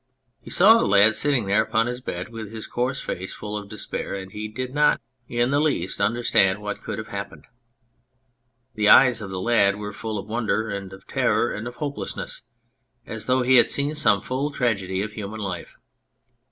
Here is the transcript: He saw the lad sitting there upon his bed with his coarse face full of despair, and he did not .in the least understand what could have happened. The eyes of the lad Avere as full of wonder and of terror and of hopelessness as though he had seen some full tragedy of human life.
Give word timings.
He 0.39 0.49
saw 0.49 0.79
the 0.79 0.87
lad 0.87 1.15
sitting 1.15 1.45
there 1.45 1.61
upon 1.61 1.85
his 1.85 2.01
bed 2.01 2.29
with 2.29 2.51
his 2.51 2.65
coarse 2.65 2.99
face 2.99 3.35
full 3.35 3.55
of 3.55 3.69
despair, 3.69 4.15
and 4.15 4.31
he 4.31 4.47
did 4.47 4.73
not 4.73 4.99
.in 5.27 5.51
the 5.51 5.59
least 5.59 6.01
understand 6.01 6.59
what 6.59 6.81
could 6.81 6.97
have 6.97 7.09
happened. 7.09 7.45
The 8.73 8.89
eyes 8.89 9.21
of 9.21 9.29
the 9.29 9.39
lad 9.39 9.75
Avere 9.75 9.89
as 9.89 9.95
full 9.95 10.17
of 10.17 10.25
wonder 10.25 10.69
and 10.71 10.91
of 10.91 11.05
terror 11.05 11.51
and 11.51 11.67
of 11.67 11.75
hopelessness 11.75 12.41
as 13.05 13.27
though 13.27 13.43
he 13.43 13.57
had 13.57 13.69
seen 13.69 13.93
some 13.93 14.21
full 14.23 14.49
tragedy 14.49 15.03
of 15.03 15.13
human 15.13 15.39
life. 15.39 15.75